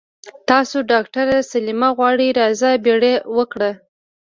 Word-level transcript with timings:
تاسو 0.49 0.77
ډاکټره 0.91 1.35
سليمه 1.51 1.89
غواړي 1.97 2.27
راځه 2.39 2.69
بيړه 2.83 3.13
وکړه. 3.37 3.71